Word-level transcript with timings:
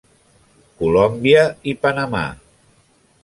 Colòmbia 0.79 1.43
i 1.73 1.77
Panamà. 1.83 2.25